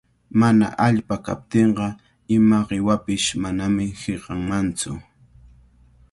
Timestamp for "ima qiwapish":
2.35-3.27